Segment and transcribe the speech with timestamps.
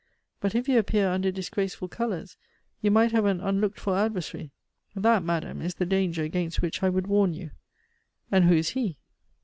[0.39, 2.35] But if you appear under disgraceful colors,
[2.81, 4.49] you might have an unlooked for adversary.
[4.95, 7.51] That, madame, is the danger against which I would warn you."
[8.31, 8.97] "And who is he?"